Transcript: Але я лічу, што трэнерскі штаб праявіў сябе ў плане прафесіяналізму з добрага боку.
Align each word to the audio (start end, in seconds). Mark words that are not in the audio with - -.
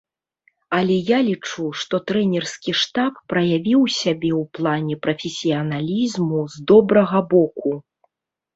Але 0.77 0.95
я 1.09 1.19
лічу, 1.27 1.65
што 1.81 1.99
трэнерскі 2.11 2.73
штаб 2.81 3.21
праявіў 3.35 3.81
сябе 3.99 4.31
ў 4.41 4.49
плане 4.61 4.95
прафесіяналізму 5.07 6.39
з 6.57 6.67
добрага 6.75 7.19
боку. 7.39 7.71